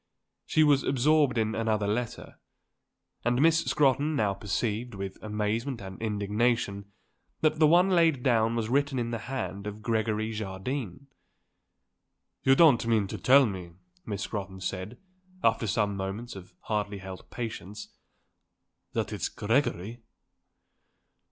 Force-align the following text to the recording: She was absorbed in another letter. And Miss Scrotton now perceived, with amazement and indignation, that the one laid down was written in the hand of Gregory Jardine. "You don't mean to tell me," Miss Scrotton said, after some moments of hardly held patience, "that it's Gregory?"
She 0.47 0.63
was 0.63 0.81
absorbed 0.81 1.37
in 1.37 1.53
another 1.53 1.85
letter. 1.85 2.39
And 3.23 3.39
Miss 3.39 3.65
Scrotton 3.65 4.15
now 4.15 4.33
perceived, 4.33 4.95
with 4.95 5.21
amazement 5.21 5.79
and 5.79 6.01
indignation, 6.01 6.91
that 7.41 7.59
the 7.59 7.67
one 7.67 7.91
laid 7.91 8.23
down 8.23 8.55
was 8.55 8.67
written 8.67 8.97
in 8.97 9.11
the 9.11 9.19
hand 9.29 9.67
of 9.67 9.83
Gregory 9.83 10.31
Jardine. 10.31 11.05
"You 12.41 12.55
don't 12.55 12.87
mean 12.87 13.05
to 13.09 13.19
tell 13.19 13.45
me," 13.45 13.73
Miss 14.03 14.23
Scrotton 14.23 14.61
said, 14.61 14.97
after 15.43 15.67
some 15.67 15.95
moments 15.95 16.35
of 16.35 16.55
hardly 16.61 16.97
held 16.97 17.29
patience, 17.29 17.89
"that 18.93 19.13
it's 19.13 19.29
Gregory?" 19.29 20.01